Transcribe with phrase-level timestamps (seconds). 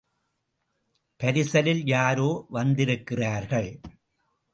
[1.19, 3.79] பரிசலில் யாரோ வந்திருக்கிறார்கள்.